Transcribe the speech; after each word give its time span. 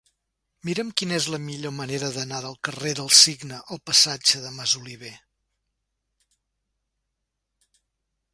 Mira'm 0.67 0.87
quina 1.01 1.17
és 1.17 1.27
la 1.33 1.39
millor 1.43 1.73
manera 1.79 2.09
d'anar 2.15 2.39
del 2.45 2.57
carrer 2.69 2.93
del 3.01 3.11
Cigne 3.19 3.61
al 3.75 3.83
passatge 3.91 4.43
de 4.47 4.55
Masoliver. 4.57 5.15